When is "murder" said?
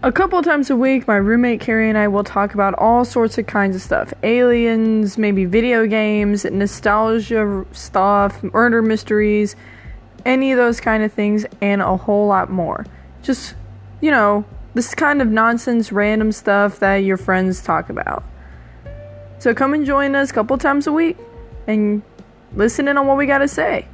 8.44-8.80